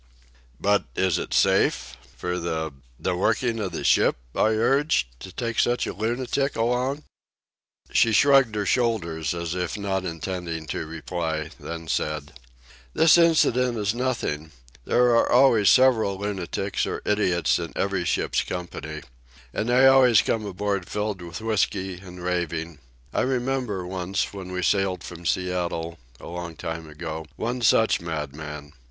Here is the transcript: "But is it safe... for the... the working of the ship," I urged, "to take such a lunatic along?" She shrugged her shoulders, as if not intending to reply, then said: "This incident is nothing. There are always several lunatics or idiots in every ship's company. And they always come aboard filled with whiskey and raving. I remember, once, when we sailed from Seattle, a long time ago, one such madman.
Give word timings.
"But 0.59 0.85
is 0.95 1.19
it 1.19 1.31
safe... 1.31 1.95
for 2.17 2.39
the... 2.39 2.71
the 2.99 3.15
working 3.15 3.59
of 3.59 3.71
the 3.71 3.83
ship," 3.83 4.17
I 4.33 4.47
urged, 4.57 5.19
"to 5.19 5.31
take 5.31 5.59
such 5.59 5.85
a 5.85 5.93
lunatic 5.93 6.55
along?" 6.55 7.03
She 7.91 8.11
shrugged 8.11 8.55
her 8.55 8.65
shoulders, 8.65 9.35
as 9.35 9.53
if 9.53 9.77
not 9.77 10.03
intending 10.03 10.65
to 10.69 10.87
reply, 10.87 11.51
then 11.59 11.87
said: 11.87 12.33
"This 12.95 13.15
incident 13.15 13.77
is 13.77 13.93
nothing. 13.93 14.51
There 14.85 15.15
are 15.15 15.31
always 15.31 15.69
several 15.69 16.17
lunatics 16.17 16.87
or 16.87 17.03
idiots 17.05 17.59
in 17.59 17.71
every 17.75 18.03
ship's 18.03 18.41
company. 18.41 19.03
And 19.53 19.69
they 19.69 19.85
always 19.85 20.23
come 20.23 20.47
aboard 20.47 20.89
filled 20.89 21.21
with 21.21 21.41
whiskey 21.41 21.99
and 21.99 22.23
raving. 22.23 22.79
I 23.13 23.21
remember, 23.21 23.85
once, 23.85 24.33
when 24.33 24.51
we 24.51 24.63
sailed 24.63 25.03
from 25.03 25.27
Seattle, 25.27 25.99
a 26.19 26.25
long 26.25 26.55
time 26.55 26.89
ago, 26.89 27.27
one 27.35 27.61
such 27.61 28.01
madman. 28.01 28.73